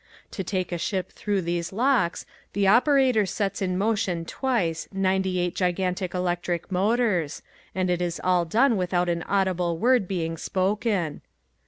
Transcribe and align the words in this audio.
To 0.31 0.43
take 0.43 0.71
a 0.71 0.79
ship 0.79 1.11
through 1.11 1.43
these 1.43 1.71
locks 1.71 2.25
the 2.53 2.65
operator 2.65 3.27
sets 3.27 3.61
in 3.61 3.77
motion 3.77 4.25
twice 4.25 4.89
ninety 4.91 5.37
eight 5.37 5.53
gigantic 5.53 6.15
electric 6.15 6.71
motors 6.71 7.43
and 7.75 7.87
it 7.87 8.01
is 8.01 8.19
all 8.23 8.43
done 8.45 8.77
without 8.77 9.09
an 9.09 9.21
audible 9.21 9.77
word 9.77 10.07
being 10.07 10.37
spoken. 10.37 11.21